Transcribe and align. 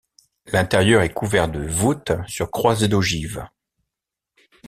L’intérieur 0.47 1.03
est 1.03 1.13
couvert 1.13 1.47
de 1.47 1.61
voûtes 1.63 2.13
sur 2.27 2.49
croisées 2.49 2.87
d’ogives. 2.87 3.45